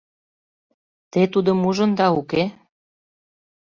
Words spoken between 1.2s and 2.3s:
тудым ужында,